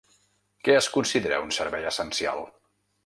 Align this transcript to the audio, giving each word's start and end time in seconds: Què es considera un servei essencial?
Què 0.67 0.77
es 0.77 0.87
considera 0.95 1.41
un 1.49 1.53
servei 1.59 1.87
essencial? 1.91 2.43